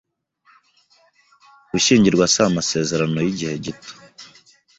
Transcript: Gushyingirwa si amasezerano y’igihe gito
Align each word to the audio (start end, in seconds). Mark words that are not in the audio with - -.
Gushyingirwa 1.71 2.25
si 2.33 2.39
amasezerano 2.47 3.17
y’igihe 3.21 3.55
gito 3.63 3.91